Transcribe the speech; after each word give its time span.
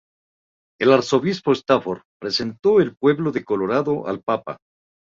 El 0.79 0.93
arzobispo 0.93 1.51
Stafford 1.51 2.01
presentó 2.19 2.79
el 2.81 2.95
pueblo 2.95 3.31
de 3.31 3.45
Colorado 3.45 4.07
al 4.07 4.23
Papa. 4.23 4.57